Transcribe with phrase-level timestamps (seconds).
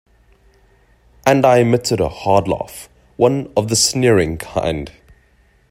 [1.27, 4.91] And I emitted a hard laugh— one of the sneering kind.